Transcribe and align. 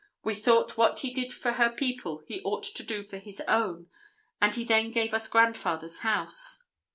We 0.23 0.33
thought 0.33 0.77
what 0.77 1.01
he 1.01 1.13
did 1.13 1.31
for 1.31 1.51
her 1.51 1.69
people 1.71 2.23
he 2.25 2.41
ought 2.41 2.63
to 2.63 2.81
do 2.81 3.03
for 3.03 3.19
his 3.19 3.39
own 3.41 3.85
and 4.41 4.55
he 4.55 4.63
then 4.63 4.89
gave 4.89 5.13
us 5.13 5.27
grandfather's 5.27 5.99
house. 5.99 6.63